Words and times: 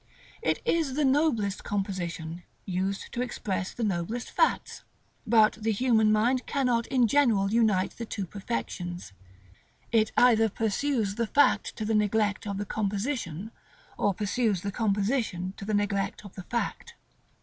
It 0.41 0.63
is 0.65 0.95
the 0.95 1.05
noblest 1.05 1.63
composition, 1.63 2.41
used 2.65 3.11
to 3.11 3.21
express 3.21 3.71
the 3.71 3.83
noblest 3.83 4.31
facts. 4.31 4.83
But 5.27 5.57
the 5.61 5.71
human 5.71 6.11
mind 6.11 6.47
cannot 6.47 6.87
in 6.87 7.07
general 7.07 7.51
unite 7.51 7.91
the 7.91 8.05
two 8.07 8.25
perfections: 8.25 9.13
it 9.91 10.11
either 10.17 10.49
pursues 10.49 11.13
the 11.13 11.27
fact 11.27 11.75
to 11.75 11.85
the 11.85 11.93
neglect 11.93 12.47
of 12.47 12.57
the 12.57 12.65
composition, 12.65 13.51
or 13.95 14.15
pursues 14.15 14.61
the 14.63 14.71
composition 14.71 15.53
to 15.57 15.65
the 15.65 15.73
neglect 15.75 16.25
of 16.25 16.33
the 16.33 16.41
fact. 16.49 16.95